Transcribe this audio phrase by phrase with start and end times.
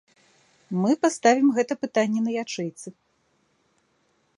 [0.85, 2.87] Мы паставім гэта пытанне на ячэйцы.